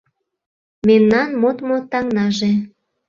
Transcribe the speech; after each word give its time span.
Мемнан 0.87 1.29
модмо 1.41 1.77
таҥнаже 1.91 2.51